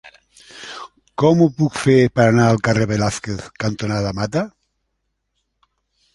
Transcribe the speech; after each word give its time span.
Com 1.23 1.43
ho 1.45 1.47
puc 1.59 1.77
fer 1.81 1.97
per 2.15 2.25
anar 2.31 2.47
al 2.47 2.57
carrer 2.69 2.89
Velázquez 2.93 3.45
cantonada 3.67 4.17
Mata? 4.23 4.45